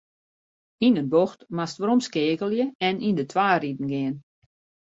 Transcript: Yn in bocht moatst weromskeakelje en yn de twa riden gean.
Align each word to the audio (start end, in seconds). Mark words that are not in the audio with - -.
Yn 0.87 0.99
in 1.01 1.11
bocht 1.13 1.41
moatst 1.55 1.79
weromskeakelje 1.81 2.65
en 2.87 2.95
yn 3.07 3.17
de 3.19 3.25
twa 3.31 3.49
riden 3.61 3.89
gean. 3.91 4.15